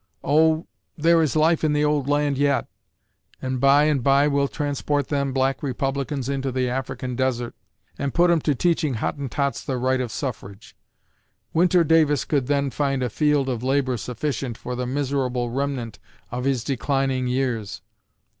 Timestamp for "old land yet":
1.85-2.67